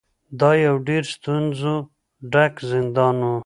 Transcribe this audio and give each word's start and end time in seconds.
دا 0.39 0.51
یو 0.65 0.75
ډیر 0.87 1.03
ستونزو 1.15 1.75
ډک 2.31 2.53
زندان 2.71 3.15
و. 3.25 3.31